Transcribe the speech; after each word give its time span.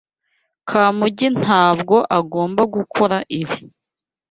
Kamugi 0.69 1.27
ntabwo 1.41 1.95
agomba 2.19 2.61
gukora 2.75 3.17
ibi. 3.41 3.57